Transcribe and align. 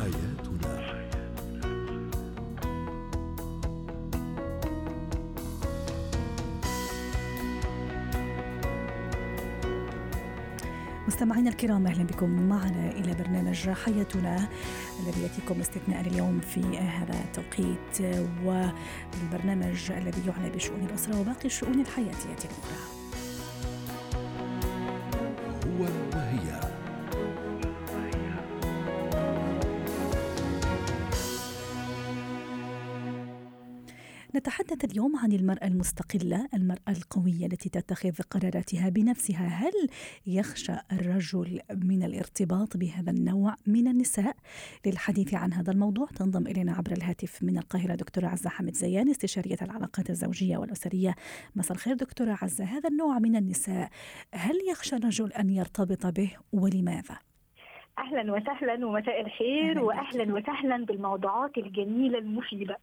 حياتنا 0.00 0.90
مستمعينا 11.08 11.50
الكرام 11.50 11.86
أهلا 11.86 12.04
بكم 12.04 12.48
معنا 12.48 12.90
إلى 12.90 13.14
برنامج 13.14 13.70
حياتنا 13.70 14.48
الذي 15.02 15.22
يأتيكم 15.22 15.60
استثناء 15.60 16.00
اليوم 16.00 16.40
في 16.40 16.78
هذا 16.78 17.14
التوقيت 17.24 18.20
والبرنامج 18.44 19.90
الذي 19.90 20.22
يعنى 20.26 20.50
بشؤون 20.50 20.80
الأسرة 20.80 21.20
وباقي 21.20 21.44
الشؤون 21.44 21.80
الحياتية 21.80 22.44
الاخرى. 22.44 22.99
نتحدث 34.36 34.84
اليوم 34.84 35.16
عن 35.16 35.32
المرأة 35.32 35.66
المستقلة، 35.66 36.48
المرأة 36.54 36.88
القوية 36.88 37.46
التي 37.46 37.68
تتخذ 37.68 38.12
قراراتها 38.30 38.88
بنفسها، 38.88 39.46
هل 39.46 39.72
يخشى 40.26 40.72
الرجل 40.92 41.60
من 41.74 42.02
الارتباط 42.02 42.76
بهذا 42.76 43.10
النوع 43.10 43.54
من 43.66 43.88
النساء؟ 43.88 44.36
للحديث 44.86 45.34
عن 45.34 45.52
هذا 45.52 45.72
الموضوع 45.72 46.06
تنضم 46.06 46.46
إلينا 46.46 46.72
عبر 46.72 46.92
الهاتف 46.92 47.42
من 47.42 47.58
القاهرة 47.58 47.94
دكتورة 47.94 48.26
عزة 48.26 48.50
حمد 48.50 48.74
زيان 48.74 49.08
استشارية 49.08 49.58
العلاقات 49.62 50.10
الزوجية 50.10 50.56
والأسرية. 50.56 51.14
مساء 51.56 51.76
الخير 51.76 51.94
دكتورة 51.94 52.38
عزة، 52.42 52.64
هذا 52.64 52.88
النوع 52.88 53.18
من 53.18 53.36
النساء 53.36 53.90
هل 54.34 54.54
يخشى 54.70 54.96
الرجل 54.96 55.32
أن 55.32 55.50
يرتبط 55.50 56.06
به 56.06 56.30
ولماذا؟ 56.52 57.18
أهلا 57.98 58.32
وسهلا 58.32 58.86
ومساء 58.86 59.20
الخير 59.20 59.80
واهلا 59.80 60.34
وسهلا 60.34 60.84
بالموضوعات 60.84 61.58
الجميلة 61.58 62.18
المفيدة 62.18 62.76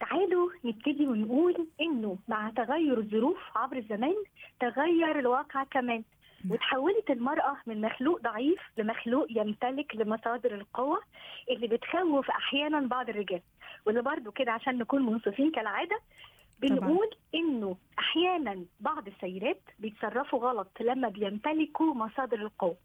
تعالوا 0.00 0.50
نبتدي 0.64 1.06
ونقول 1.06 1.66
إنه 1.80 2.18
مع 2.28 2.50
تغير 2.50 2.98
الظروف 2.98 3.38
عبر 3.56 3.76
الزمان 3.76 4.14
تغير 4.60 5.18
الواقع 5.18 5.64
كمان. 5.64 6.02
وتحولت 6.50 7.10
المرأة 7.10 7.56
من 7.66 7.80
مخلوق 7.80 8.20
ضعيف 8.20 8.60
لمخلوق 8.78 9.26
يمتلك 9.30 9.96
لمصادر 9.96 10.54
القوة 10.54 11.00
اللي 11.50 11.66
بتخوف 11.66 12.30
أحيانا 12.30 12.80
بعض 12.80 13.08
الرجال. 13.08 13.40
واللي 13.86 14.02
برضو 14.02 14.30
كده 14.30 14.52
عشان 14.52 14.78
نكون 14.78 15.06
منصفين 15.06 15.50
كالعادة. 15.50 16.00
بنقول 16.60 17.10
إنه 17.34 17.76
أحيانا 17.98 18.64
بعض 18.80 19.06
السيدات 19.06 19.60
بيتصرفوا 19.78 20.38
غلط 20.38 20.68
لما 20.80 21.08
بيمتلكوا 21.08 21.94
مصادر 21.94 22.36
القوة. 22.36 22.76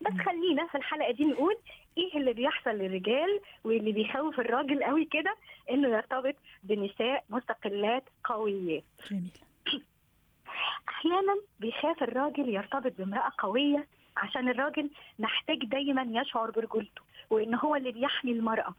بس 0.00 0.12
خلينا 0.26 0.66
في 0.66 0.74
الحلقة 0.78 1.12
دي 1.12 1.24
نقول 1.24 1.56
إيه 1.98 2.16
اللي 2.18 2.32
بيحصل 2.32 2.70
للرجال 2.70 3.40
واللي 3.64 3.92
بيخوف 3.92 4.40
الراجل 4.40 4.84
قوي 4.84 5.04
كده؟ 5.04 5.36
إنه 5.70 5.88
يرتبط 5.88 6.34
بنساء 6.62 7.24
مستقلات 7.30 8.04
قويات 8.24 8.84
جميل. 9.10 9.30
أحيانا 10.88 11.34
بيخاف 11.60 12.02
الراجل 12.02 12.48
يرتبط 12.48 12.92
بامرأة 12.98 13.32
قوية 13.38 13.86
عشان 14.16 14.48
الراجل 14.48 14.90
محتاج 15.18 15.64
دايما 15.64 16.20
يشعر 16.20 16.50
برجولته 16.50 17.02
وإن 17.30 17.54
هو 17.54 17.76
اللي 17.76 17.92
بيحمي 17.92 18.32
المرأة. 18.32 18.74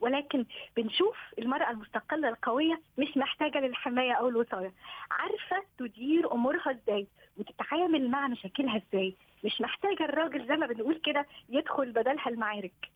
ولكن 0.00 0.44
بنشوف 0.76 1.16
المرأة 1.38 1.70
المستقلة 1.70 2.28
القوية 2.28 2.80
مش 2.98 3.16
محتاجة 3.16 3.58
للحماية 3.60 4.12
أو 4.12 4.28
الوصاية. 4.28 4.72
عارفة 5.10 5.62
تدير 5.78 6.32
أمورها 6.32 6.70
إزاي؟ 6.70 7.06
وتتعامل 7.38 8.10
مع 8.10 8.28
مشاكلها 8.28 8.82
إزاي؟ 8.88 9.14
مش 9.44 9.60
محتاجة 9.60 10.04
الراجل 10.04 10.46
زي 10.48 10.56
ما 10.56 10.66
بنقول 10.66 10.94
كده 10.94 11.26
يدخل 11.48 11.92
بدلها 11.92 12.28
المعارك. 12.28 12.90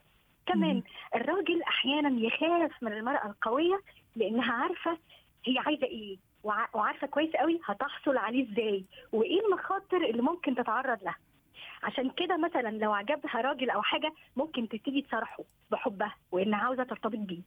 كمان. 0.47 0.83
الراجل 1.15 1.63
أحيانا 1.63 2.21
يخاف 2.27 2.83
من 2.83 2.93
المرأة 2.93 3.27
القوية 3.27 3.81
لأنها 4.17 4.53
عارفة 4.53 4.99
هي 5.47 5.59
عايزة 5.59 5.87
إيه 5.87 6.17
وع- 6.45 6.69
وعارفة 6.75 7.07
كويس 7.07 7.37
قوي 7.37 7.61
هتحصل 7.65 8.17
عليه 8.17 8.53
إزاي 8.53 8.85
وإيه 9.13 9.41
المخاطر 9.47 9.97
اللي 9.97 10.23
ممكن 10.23 10.55
تتعرض 10.55 11.03
لها. 11.05 11.17
عشان 11.83 12.11
كده 12.11 12.37
مثلا 12.37 12.69
لو 12.71 12.93
عجبها 12.93 13.41
راجل 13.41 13.71
أو 13.71 13.83
حاجة 13.83 14.13
ممكن 14.37 14.69
تبتدي 14.69 15.03
تصارحه 15.03 15.45
بحبها 15.71 16.17
وان 16.33 16.55
عاوزة 16.55 16.85
ترتبط 16.85 17.19
بيه. 17.19 17.43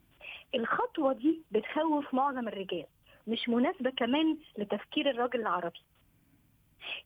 الخطوة 0.54 1.12
دي 1.12 1.42
بتخوف 1.50 2.14
معظم 2.14 2.48
الرجال 2.48 2.86
مش 3.26 3.48
مناسبة 3.48 3.90
كمان 3.90 4.38
لتفكير 4.58 5.10
الراجل 5.10 5.40
العربي. 5.40 5.80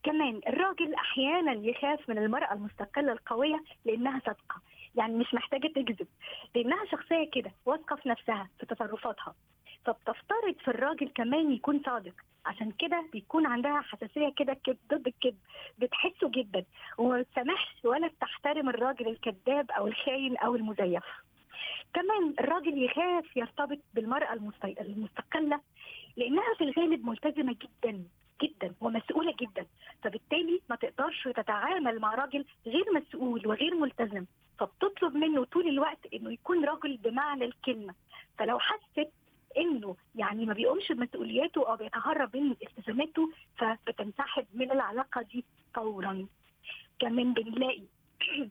كمان 0.03 0.41
الراجل 0.49 0.95
أحيانا 0.95 1.53
يخاف 1.53 2.09
من 2.09 2.19
المرأة 2.19 2.53
المستقلة 2.53 3.13
القوية 3.13 3.65
لأنها 3.85 4.21
صادقة 4.27 4.61
يعني 4.95 5.15
مش 5.15 5.35
محتاجة 5.35 5.67
تكذب 5.69 6.07
لأنها 6.55 6.85
شخصية 6.91 7.31
كده 7.33 7.53
واثقة 7.67 7.97
في 7.97 8.09
نفسها 8.09 8.49
في 8.61 8.67
تصرفاتها 8.67 9.35
فبتفترض 9.85 10.55
في 10.65 10.69
الراجل 10.69 11.09
كمان 11.09 11.53
يكون 11.53 11.83
صادق. 11.87 12.13
عشان 12.47 12.71
كده 12.71 13.05
بيكون 13.13 13.47
عندها 13.47 13.81
حساسية 13.81 14.29
كده 14.37 14.55
كد- 14.65 14.79
ضد 14.95 15.07
الكذب. 15.07 15.39
بتحسه 15.79 16.29
جدا. 16.31 16.65
وما 16.99 17.21
بتسامحش 17.21 17.85
ولا 17.85 18.07
بتحترم 18.07 18.69
الراجل 18.69 19.09
الكذاب 19.09 19.71
أو 19.71 19.87
الخاين 19.87 20.37
أو 20.37 20.55
المزيف. 20.57 21.05
كمان 21.95 22.35
الراجل 22.41 22.83
يخاف 22.83 23.37
يرتبط 23.37 23.79
بالمرأة 23.95 24.33
المست- 24.33 24.81
المستقلة 24.81 25.61
لأنها 26.17 26.55
في 26.59 26.65
الغالب 26.65 27.05
ملتزمة 27.07 27.57
جدا 27.63 28.05
جدا 28.43 28.75
ومسؤولة 28.81 29.35
جدا. 29.41 29.67
فبالتالي 30.03 30.61
ما 30.71 30.77
تقدرش 30.77 31.29
تتعامل 31.37 31.99
مع 32.01 32.15
راجل 32.15 32.45
غير 32.67 32.85
مسؤول 32.95 33.47
وغير 33.47 33.75
ملتزم. 33.75 34.25
فبتطلب 34.59 35.15
منه 35.17 35.45
طول 35.45 35.69
الوقت 35.69 36.07
إنه 36.15 36.33
يكون 36.33 36.65
راجل 36.65 36.97
بمعنى 36.97 37.45
الكلمة. 37.45 37.95
فلو 38.39 38.59
حست 38.59 39.09
انه 39.59 39.97
يعني 40.15 40.47
ما 40.47 40.55
بيقومش 40.55 40.93
بمسؤولياته 40.93 41.71
أو 41.71 41.77
بيتهرب 41.77 42.37
من 42.37 42.51
التزاماته 42.51 43.31
فبتنسحب 43.57 44.47
من 44.55 44.71
العلاقة 44.71 45.23
دي 45.23 45.45
فورا. 45.75 46.27
كمان 46.99 47.35
بنلاقي 47.35 47.83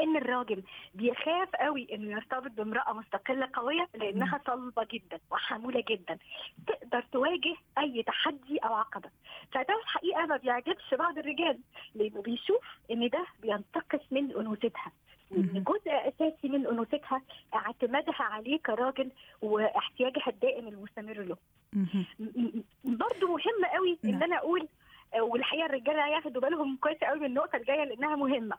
إن 0.00 0.16
الراجل 0.16 0.62
بيخاف 0.94 1.48
قوي 1.56 1.88
إنه 1.94 2.10
يرتبط 2.10 2.50
بامرأة 2.50 2.92
مستقلة 2.92 3.48
قوية 3.52 3.88
لأنها 3.94 4.40
صلبة 4.46 4.86
جدا 4.92 5.18
وحمولة 5.30 5.84
جدا. 5.88 6.18
تقدر 6.66 7.04
تواجه 7.12 7.54
أي 7.78 8.02
تحدي 8.02 8.58
أو 8.58 8.74
عقبة. 8.74 9.10
فده 9.52 9.74
الحقيقة 9.82 10.26
ما 10.26 10.36
بيعجبش 10.36 10.94
بعض 10.94 11.18
الرجال 11.18 11.58
لأنه 11.94 12.22
بيشوف 12.22 12.64
إن 12.90 13.08
ده 13.08 13.26
بينتقص 13.42 14.00
من 14.10 14.36
أنوثتها. 14.36 14.92
جزء 15.32 15.90
أساسي 16.08 16.48
من 16.48 16.66
أنوثتها 16.66 17.22
اعتمادها 17.54 18.14
عليه 18.22 18.58
كراجل 18.58 19.10
واحتياجها 19.42 20.28
الدائم 20.28 20.68
المستمر 20.68 21.12
له. 21.22 21.36
برضو 22.84 23.26
مهم 23.26 23.64
قوي 23.74 23.98
إن 24.04 24.10
نعم. 24.10 24.22
أنا 24.22 24.36
أقول 24.36 24.68
آه، 25.14 25.22
والحقيقة 25.22 25.66
الرجالة 25.66 26.06
ياخدوا 26.08 26.42
بالهم 26.42 26.76
كويس 26.76 26.98
قوي 26.98 27.18
من 27.18 27.26
النقطة 27.26 27.56
الجاية 27.56 27.84
لأنها 27.84 28.16
مهمة. 28.16 28.56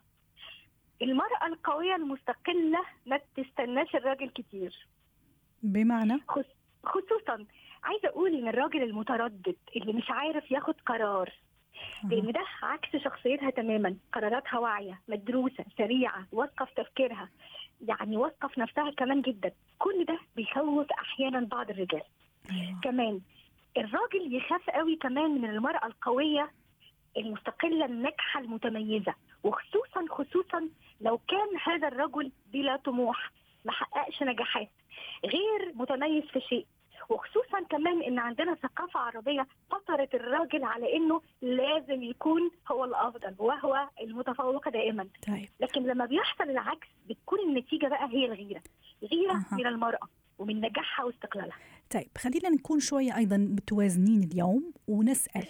المرأة 1.02 1.48
القوية 1.48 1.96
المستقلة 1.96 2.80
ما 3.06 3.20
تستناش 3.36 3.96
الراجل 3.96 4.30
كتير. 4.30 4.88
بمعنى؟ 5.64 6.20
خص- 6.28 6.56
خصوصا 6.84 7.46
عايزة 7.84 8.08
أقول 8.08 8.36
إن 8.36 8.48
الراجل 8.48 8.84
المتردد 8.84 9.56
اللي 9.76 9.94
مش 9.94 10.09
عارف 10.09 10.52
ياخد 10.52 10.76
قرار 10.86 11.34
لأن 12.09 12.32
ده 12.32 12.42
عكس 12.64 12.96
شخصيتها 13.04 13.50
تماما 13.50 13.96
قراراتها 14.14 14.59
واعية 14.59 15.00
مدروسة 15.08 15.66
سريعة 15.78 16.28
واثقة 16.32 16.66
في 16.66 16.72
تفكيرها. 16.76 17.30
يعني 17.88 18.18
واثقة 18.18 18.48
في 18.48 18.59
نفسها 18.59 18.92
كمان 18.92 19.22
جدا. 19.22 19.52
كل 19.80 20.06
ده 20.06 20.20
بيخوف 20.36 20.92
أحيانا 20.92 21.40
بعض 21.40 21.70
الرجال. 21.70 22.02
أيوة. 22.52 22.80
كمان 22.84 23.22
الراجل 23.78 24.36
يخاف 24.36 24.70
قوي 24.70 24.96
كمان 24.96 25.32
من 25.42 25.50
المرأة 25.50 25.86
القوية 25.88 26.52
المستقلة 27.18 27.86
الناجحة 27.86 28.40
المتميزة. 28.40 29.14
وخصوصا 29.44 30.06
خصوصا 30.09 30.70
لو 31.02 31.18
كان 31.18 31.48
هذا 31.64 31.88
الرجل 31.88 32.32
بلا 32.53 32.76
طموح 32.76 33.32
ما 33.66 33.72
حققش 33.72 34.24
نجاحات 34.24 34.70
غير 35.26 35.74
متميز 35.76 36.24
في 36.24 36.41
شيء. 36.41 36.66
وخصوصا 37.09 37.41
كمان 37.72 38.02
إن 38.03 38.20
عندنا 38.20 38.56
ثقافة 38.56 39.00
عربية 39.00 39.47
فطرت 39.72 40.16
الراجل 40.16 40.64
على 40.64 40.96
إنه 40.97 41.22
لازم 41.41 42.03
يكون 42.03 42.52
هو 42.72 42.85
الأفضل 42.85 43.35
وهو 43.40 43.88
المتفوق 44.02 44.70
دائما. 44.70 45.08
طيب. 45.28 45.50
لكن 45.59 45.84
لما 45.84 46.06
بيحصل 46.06 46.44
العكس 46.44 46.88
بتكون 47.09 47.40
النتيجة 47.40 47.88
بقى 47.88 48.09
هي 48.09 48.26
الغيرة. 48.26 48.62
غيرة 49.12 49.32
أها. 49.34 49.46
من 49.52 49.68
المرأة 49.68 50.08
ومن 50.40 50.62
نجاحها 50.62 51.06
واستقلالها. 51.06 51.58
طيب 51.91 52.09
خلينا 52.17 52.49
نكون 52.49 52.79
شوية 52.79 53.17
أيضا 53.17 53.38
متوازنين 53.38 54.23
اليوم 54.23 54.72
ونسأل 54.88 55.46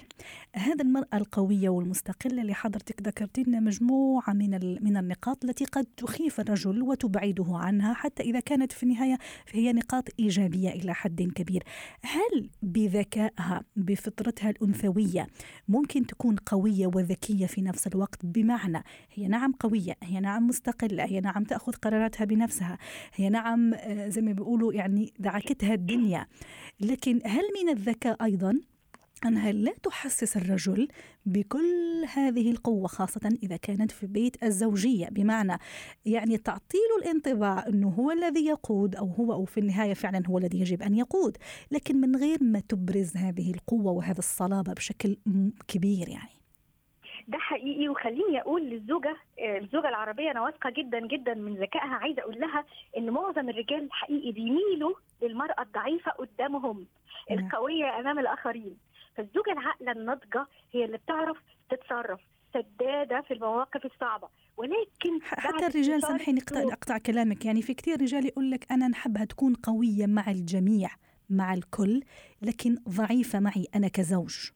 هذا 0.56 0.82
المرأة 0.82 1.18
القوية 1.18 1.70
والمستقلة 1.70 2.42
اللي 2.42 2.54
حضرتك 2.54 3.02
ذكرت 3.02 3.40
لنا 3.40 3.60
مجموعة 3.60 4.34
من 4.34 4.50
من 4.84 4.98
النقاط 4.98 5.44
التي 5.46 5.66
قد 5.66 5.86
تخيف 5.98 6.40
الرجل 6.40 6.82
وتبعده 6.82 7.46
عنها 7.50 7.94
حتى 7.94 8.24
إذا 8.24 8.40
كانت 8.40 8.72
في 8.72 8.84
النهاية 8.84 9.18
هي 9.52 9.74
نقاط 9.74 10.10
إيجابية 10.20 10.70
إلى 10.70 10.94
حد 10.94 11.22
كبير. 11.36 11.64
هل 12.02 12.50
بذكائها 12.62 13.64
بفطرتها 13.76 14.50
الأنثوية 14.50 15.28
ممكن 15.68 16.06
تكون 16.06 16.36
قوية 16.36 16.88
وذكية 16.88 17.46
في 17.46 17.62
نفس 17.62 17.88
الوقت؟ 17.88 18.26
بمعنى 18.26 18.84
هي 19.14 19.28
نعم 19.28 19.52
قوية 19.52 19.94
هي 20.04 20.20
نعم 20.20 20.48
مستقلة 20.48 21.06
هي 21.06 21.20
نعم 21.20 21.44
تأخذ 21.44 21.74
قراراتها 21.74 22.26
بنفسها 22.26 22.78
هي 23.16 23.30
نعم 23.30 23.74
آه، 23.74 24.08
زي 24.08 24.22
ما 24.22 24.32
بيقولوا 24.32 24.74
يعني 24.74 25.14
دعكتها 25.20 25.74
الدنيا. 25.74 26.28
لكن 26.80 27.22
هل 27.26 27.44
من 27.62 27.70
الذكاء 27.70 28.24
أيضا 28.24 28.60
أنها 29.26 29.52
لا 29.52 29.74
تحسس 29.84 30.38
الرجل 30.38 30.88
بكل 31.26 32.06
هذه 32.14 32.52
القوة 32.52 32.88
خاصة 32.88 33.38
إذا 33.44 33.58
كانت 33.58 33.92
في 33.92 34.08
بيت 34.08 34.44
الزوجية؟ 34.44 35.08
بمعنى 35.10 35.58
يعني 36.06 36.38
تعطيله 36.38 36.98
الانطباع 37.02 37.68
أنه 37.68 37.90
هو 37.90 38.12
الذي 38.12 38.46
يقود 38.46 38.96
أو 38.96 39.08
هو 39.08 39.34
أو 39.34 39.46
في 39.46 39.60
النهاية 39.60 39.94
فعلا 39.94 40.24
هو 40.28 40.38
الذي 40.38 40.60
يجب 40.60 40.82
أن 40.82 40.96
يقود 40.96 41.38
لكن 41.72 42.02
من 42.02 42.16
غير 42.16 42.44
ما 42.44 42.60
تبرز 42.60 43.18
هذه 43.18 43.52
القوة 43.52 43.92
وهذا 43.92 44.20
الصلابة 44.20 44.74
بشكل 44.74 45.18
كبير 45.68 46.10
يعني. 46.10 46.41
حقيقي. 47.62 47.90
وخليني 47.90 48.42
أقول 48.42 48.62
للزوجة 48.62 49.18
آه، 49.40 49.58
الزوجة 49.58 49.90
العربية 49.90 50.32
أنا 50.32 50.42
واثقة 50.42 50.70
جدا 50.70 51.08
جدا 51.08 51.34
من 51.34 51.56
ذكائها. 51.56 51.96
عايزة 51.96 52.22
أقول 52.22 52.40
لها 52.40 52.66
إن 52.98 53.10
معظم 53.10 53.50
الرجال 53.50 53.88
حقيقي 53.92 54.32
بيميلوا 54.32 54.94
للمرأة 55.22 55.62
الضعيفة 55.62 56.12
قدامهم 56.12 56.86
نعم. 57.30 57.40
القوية 57.40 58.00
أمام 58.00 58.20
الآخرين. 58.20 58.78
فالزوجة 59.16 59.52
العاقلة 59.52 59.92
الناضجة 59.92 60.48
هي 60.74 60.86
اللي 60.86 60.98
بتعرف 60.98 61.38
تتصرف 61.70 62.20
سدادة 62.54 63.22
في 63.22 63.34
المواقف 63.34 63.86
الصعبة. 63.86 64.28
ولكن 64.58 65.22
حتى 65.24 65.68
الرجال 65.68 66.02
سامحيني 66.02 66.42
اقطع 66.52 66.98
كلامك. 66.98 67.46
يعني 67.46 67.62
في 67.62 67.74
كثير 67.74 68.02
رجال 68.02 68.26
يقول 68.26 68.52
لك 68.52 68.72
أنا 68.72 68.88
نحبها 68.88 69.26
تكون 69.26 69.54
قوية 69.54 70.06
مع 70.06 70.32
الجميع 70.32 70.90
مع 71.30 71.54
الكل 71.54 72.02
لكن 72.42 72.78
ضعيفة 72.90 73.40
معي 73.40 73.68
أنا 73.76 73.88
كزوج. 73.88 74.50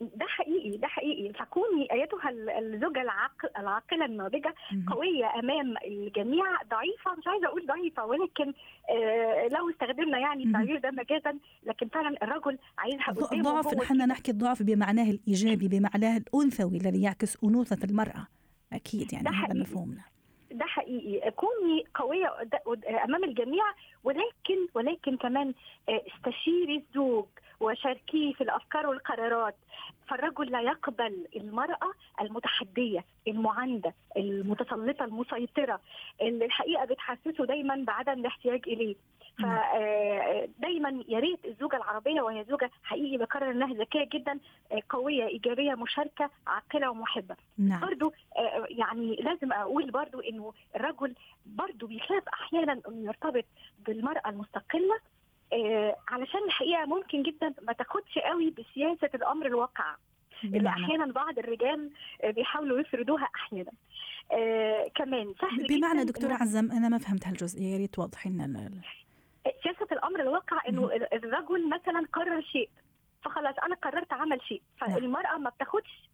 ده 0.00 0.26
حقيقي 0.26 0.76
ده 0.76 0.86
حقيقي. 0.88 1.05
فكوني 1.32 1.92
أيتها 1.92 2.30
ال- 2.30 2.50
الزوجة 2.50 3.02
العاقل 3.02 3.48
العاقلة 3.58 4.04
الناضجة. 4.04 4.54
قوية 4.90 5.34
أمام 5.38 5.74
الجميع 5.86 6.44
ضعيفة 6.70 7.14
مش 7.18 7.26
عايزة 7.26 7.46
أقول 7.46 7.66
ضعيفة 7.66 8.04
ولكن 8.06 8.52
آه 8.90 9.48
لو 9.48 9.70
استخدمنا 9.70 10.18
يعني. 10.18 10.44
التعبير 10.44 10.78
ده 10.78 10.90
مجازا 10.90 11.38
لكن 11.66 11.88
فعلا 11.88 12.16
الرجل 12.22 12.58
عايزها 12.78 13.12
ض- 13.12 13.24
قدامه 13.24 13.42
ضعف 13.42 13.66
هو 13.66 13.72
نحن 13.82 13.96
نحكي 14.08 14.30
الضعف 14.30 14.62
بمعناه 14.62 15.10
الإيجابي 15.10 15.68
بمعناه 15.68 16.16
الأنثوي 16.16 16.76
الذي 16.76 17.02
يعكس 17.02 17.44
أنوثة 17.44 17.84
المرأة 17.84 18.26
أكيد 18.72 19.12
يعني 19.12 19.28
هذا. 19.28 19.60
مفهومنا 19.60 20.02
ده 20.50 20.64
حقيقي 20.64 21.30
كوني 21.30 21.84
قد- 21.94 22.84
أمام 23.04 23.24
الجميع 23.24 23.64
ولكن 24.04 24.66
ولكن 24.74 25.16
كمان 25.16 25.54
آه، 25.88 26.02
استشيري 26.16 26.76
الزوج 26.76 27.24
وشاركيه 27.60 28.32
في 28.32 28.40
الأفكار 28.40 28.86
والقرارات 28.86 29.56
فالرجل 30.08 30.52
لا 30.52 30.60
يقبل 30.60 31.26
المرأة 31.36 31.92
المتحدية 32.20 33.04
المعاندة 33.28 33.94
المتسلطة 34.16 35.04
المسيطرة 35.04 35.80
اللي 36.22 36.44
الحقيقة 36.44 36.84
بتحسسه 36.84 37.46
دايما 37.46 37.84
بعدم 37.86 38.12
الاحتياج 38.12 38.62
إليه. 38.66 38.96
فدايما 39.38 41.04
يا 41.08 41.18
ريت 41.18 41.44
الزوجة 41.44 41.76
العربية 41.76 42.20
وهي 42.20 42.44
زوجة 42.44 42.70
حقيقي 42.82 43.16
بكرر 43.16 43.50
إنها 43.50 43.74
ذكية 43.74 44.08
جدا 44.12 44.38
آه، 44.72 44.82
قوية 44.88 45.26
إيجابية 45.26 45.74
مشاركة 45.74 46.30
عاقلة 46.46 46.90
ومحبة. 46.90 47.36
نعم. 47.58 47.80
برضو 47.80 48.12
آه، 48.36 48.66
يعني 48.68 49.16
لازم 49.16 49.52
أقول 49.52 49.90
برضو 49.90 50.20
إنه 50.20 50.52
الرجل 50.76 51.14
برضو 51.46 51.86
بيخاف 51.86 52.28
أحيانا 52.28 52.80
إنه 52.88 53.06
يرتبط 53.06 53.44
بالمرأة 53.86 54.28
المستقلة 54.30 54.98
آه، 55.52 55.96
علشان 56.08 56.40
الحقيقة 56.44 56.84
ممكن 56.86 57.22
جدا 57.22 57.54
ما 57.62 57.72
تاخدش 57.72 58.18
قوي 58.18 58.50
بسياسة 58.50 59.10
الأمر 59.14 59.46
الواقع. 59.46 59.94
اللي 60.44 60.68
أحيانا 60.68 61.12
بعض 61.12 61.38
الرجال 61.38 61.90
آه، 62.24 62.30
بيحاولوا 62.30 62.80
يفرضوها 62.80 63.28
أحيانا. 63.34 63.72
آه 64.32 64.90
كمان 64.94 65.34
سهل 65.40 65.66
بمعنى 65.66 66.00
جداً 66.04 66.12
دكتورة 66.12 66.30
إنه 66.30 66.42
عزم 66.42 66.72
أنا 66.72 66.88
ما 66.88 66.98
فهمت 66.98 67.26
هالجزئية 67.26 67.72
يا 67.72 67.78
ريت 67.78 67.94
توضحي 67.94 68.30
لنا 68.30 68.70
سياسة 69.62 69.86
الأمر 69.92 70.20
الواقع 70.20 70.68
إنه 70.68 70.90
الرجل 71.12 71.68
مثلا 71.68 72.06
قرر 72.12 72.42
شيء 72.42 72.70
فخلاص 73.22 73.54
أنا 73.64 73.74
قررت 73.74 74.12
عمل 74.12 74.42
شيء 74.42 74.62
نعم. 74.82 74.94
فالمرأة 74.94 75.38
ما 75.38 75.50
بتاخدش 75.50 76.08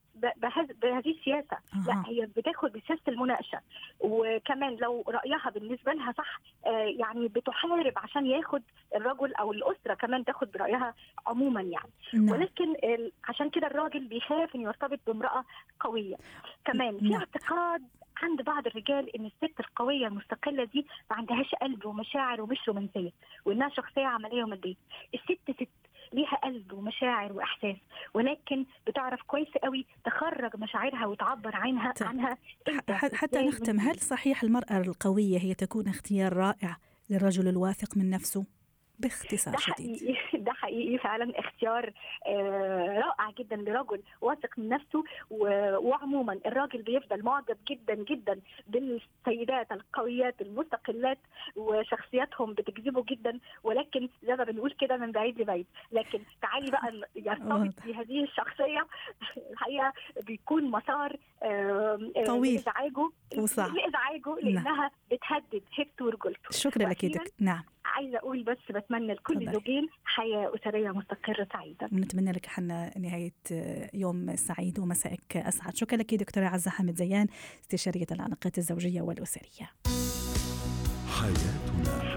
بهذه 0.82 1.10
السياسة. 1.10 1.56
لا 1.86 1.92
أها. 1.92 2.04
هي 2.06 2.26
بتاخد 2.36 2.72
بسياسة 2.72 3.02
المناقشة. 3.08 3.60
وكمان 4.00 4.76
لو 4.76 5.04
رأيها 5.08 5.50
بالنسبة 5.54 5.92
لها 5.92 6.12
صح 6.18 6.40
آه، 6.66 6.94
يعني 6.98 7.28
بتحارب 7.28 7.92
عشان 7.96 8.26
ياخد 8.26 8.62
الرجل 8.96 9.34
أو 9.34 9.52
الأسرة 9.52 9.94
كمان 9.94 10.24
تاخد 10.24 10.52
برأيها 10.52 10.94
عموما 11.26 11.60
يعني. 11.62 11.90
نعم. 12.14 12.30
ولكن 12.30 12.74
عشان 13.28 13.50
كده 13.50 13.66
الراجل 13.66 14.04
بيخاف 14.04 14.54
إنه 14.54 14.62
يرتبط 14.64 14.98
بامرأة 15.06 15.44
قوية. 15.80 16.16
كمان 16.64 16.98
في 16.98 17.08
نعم. 17.08 17.20
اعتقاد 17.20 17.82
عند 18.22 18.42
بعض 18.42 18.66
الرجال 18.66 19.16
إن 19.16 19.26
الست 19.26 19.60
القوية 19.60 20.06
المستقلة 20.06 20.64
دي 20.64 20.86
ما 21.10 21.16
عندهاش 21.16 21.54
قلب 21.54 21.86
ومشاعر 21.86 22.40
ومش 22.40 22.68
رومانسية 22.68 23.10
وإنها 23.44 23.68
شخصية 23.68 24.06
عملية 24.06 24.44
ومادية. 24.44 24.74
الست 25.14 25.31
قلب 27.02 27.12
ومشاعر 27.12 27.32
وإحساس 27.32 27.76
ولكن 28.14 28.66
بتعرف 28.86 29.22
كويس 29.22 29.48
قوي 29.62 29.86
تخرج 30.04 30.56
مشاعرها 30.56 31.06
وتعبر 31.06 31.56
عنها 31.56 31.92
طيب. 31.92 32.08
عنها 32.08 32.38
حتى 32.90 33.42
نختم. 33.42 33.80
هل 33.80 34.00
صحيح 34.00 34.42
المرأة 34.42 34.78
القوية 34.78 35.38
هي 35.38 35.54
تكون 35.54 35.88
اختيار 35.88 36.32
رائع 36.32 36.76
للرجل 37.10 37.48
الواثق 37.48 37.96
من 37.96 38.10
نفسه 38.10 38.44
باختصار 38.98 39.54
ده 39.54 39.60
شديد 39.60 40.16
ده 40.46 40.51
حقيقي 40.62 40.98
فعلا 40.98 41.38
اختيار 41.38 41.92
آه، 42.26 43.00
رائع 43.00 43.30
جدا 43.38 43.56
لرجل 43.56 44.02
واثق 44.20 44.58
من 44.58 44.68
نفسه 44.68 45.04
وعموما 45.30 46.38
الراجل 46.46 46.82
بيفضل 46.82 47.22
معجب 47.22 47.56
جدا 47.68 47.94
جدا 47.94 48.40
بالسيدات 48.66 49.72
القويات 49.72 50.42
المستقلات 50.42 51.18
وشخصياتهم 51.56 52.52
بتجذبه 52.52 53.04
جدا 53.08 53.38
ولكن 53.62 54.08
زي 54.22 54.36
ما 54.36 54.44
بنقول 54.44 54.70
كده 54.80 54.96
من 54.96 55.12
بعيد 55.12 55.40
لبعيد 55.40 55.66
لكن 55.92 56.20
تعالي 56.42 56.70
بقى 56.70 57.00
يرتبط 57.16 57.52
واضح. 57.52 57.86
بهذه 57.86 58.24
الشخصية 58.24 58.86
الحقيقة 59.50 59.92
بيكون 60.26 60.70
مسار 60.70 61.16
طويل 62.26 62.54
لإزعاجه 62.54 63.10
وصعب. 63.38 63.74
لإزعاجه 63.74 64.28
نعم. 64.28 64.54
لأنها 64.54 64.90
بتهدد 65.10 65.62
هيبته 65.78 66.04
ورجولته 66.04 66.50
شكرا 66.50 66.88
لك 66.88 67.32
نعم 67.40 67.62
عايزة 67.84 68.18
أقول 68.18 68.42
بس 68.42 68.58
بتمنى 68.70 69.12
لكل. 69.12 69.52
زوجين 69.52 69.88
حياة 70.04 70.52
أسرية 70.54 70.90
مستقرة 70.90 71.46
سعيدة. 71.52 71.88
ونتمنى 71.92 72.32
لك 72.32 72.46
حنا 72.46 72.98
نهاية 72.98 73.32
يوم 73.94 74.36
سعيد 74.36 74.78
ومسائك 74.78 75.36
أسعد. 75.36 75.76
شكرا 75.76 75.98
لك 75.98 76.14
دكتورة 76.14 76.46
عزة 76.46 76.70
حامد 76.70 76.96
زيان 76.96 77.26
استشارية 77.62 78.06
العلاقات 78.12 78.58
الزوجية 78.58 79.02
والأسرية. 79.02 79.70
حياتنا. 81.06 82.11